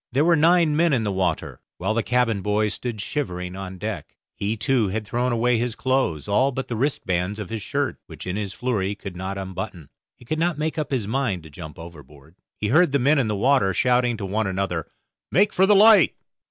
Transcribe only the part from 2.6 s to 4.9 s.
stood shivering on deck. He, too,